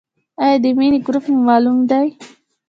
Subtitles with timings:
[0.43, 2.07] ایا د وینې ګروپ مو معلوم دی؟